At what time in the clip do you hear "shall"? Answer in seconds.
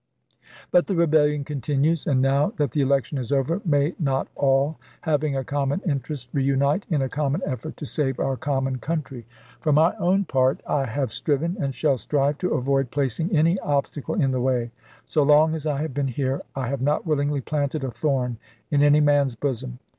11.75-11.99